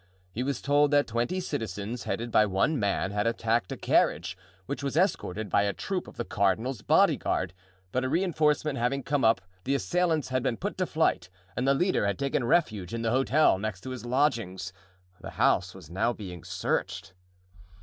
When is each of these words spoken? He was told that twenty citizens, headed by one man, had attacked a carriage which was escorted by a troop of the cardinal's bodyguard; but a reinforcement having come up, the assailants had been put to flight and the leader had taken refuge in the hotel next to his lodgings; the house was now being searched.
He 0.31 0.41
was 0.41 0.63
told 0.63 0.89
that 0.89 1.05
twenty 1.05 1.39
citizens, 1.39 2.05
headed 2.05 2.31
by 2.31 2.47
one 2.47 2.79
man, 2.79 3.11
had 3.11 3.27
attacked 3.27 3.71
a 3.71 3.77
carriage 3.77 4.35
which 4.65 4.81
was 4.81 4.97
escorted 4.97 5.47
by 5.47 5.61
a 5.61 5.73
troop 5.73 6.07
of 6.07 6.17
the 6.17 6.25
cardinal's 6.25 6.81
bodyguard; 6.81 7.53
but 7.91 8.03
a 8.03 8.09
reinforcement 8.09 8.79
having 8.79 9.03
come 9.03 9.23
up, 9.23 9.41
the 9.63 9.75
assailants 9.75 10.29
had 10.29 10.41
been 10.41 10.57
put 10.57 10.75
to 10.79 10.87
flight 10.87 11.29
and 11.55 11.67
the 11.67 11.75
leader 11.75 12.07
had 12.07 12.17
taken 12.17 12.43
refuge 12.45 12.95
in 12.95 13.03
the 13.03 13.11
hotel 13.11 13.59
next 13.59 13.81
to 13.81 13.91
his 13.91 14.03
lodgings; 14.03 14.73
the 15.19 15.29
house 15.37 15.75
was 15.75 15.87
now 15.91 16.13
being 16.13 16.43
searched. 16.43 17.13